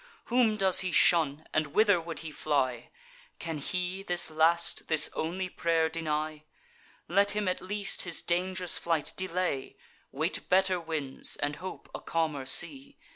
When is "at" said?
7.47-7.61